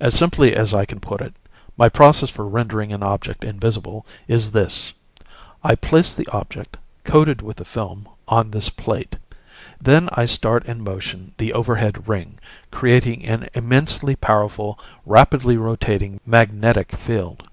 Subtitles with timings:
[0.00, 1.32] "As simply as I can put it,
[1.78, 4.92] my process for rendering an object invisible is this:
[5.64, 9.16] I place the object, coated with the film, on this plate.
[9.80, 12.38] Then I start in motion the overhead ring,
[12.70, 17.48] creating an immensely powerful, rapidly rotating magnetic field.